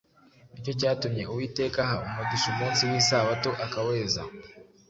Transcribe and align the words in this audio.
nicyo 0.51 0.73
cyatumye 0.79 1.23
Uwiteka 1.31 1.77
aha 1.85 1.95
umugisha 2.07 2.47
umunsi 2.53 2.81
w’Isabato 2.89 3.49
akaweza 3.65 4.21